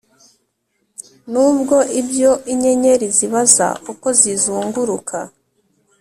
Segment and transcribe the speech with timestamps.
[1.31, 5.17] nubwo ibyo inyenyeri zibaza uko zizunguruka